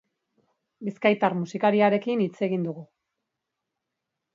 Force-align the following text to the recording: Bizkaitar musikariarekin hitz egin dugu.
Bizkaitar 0.87 1.37
musikariarekin 1.43 2.27
hitz 2.27 2.35
egin 2.51 2.69
dugu. 2.71 2.91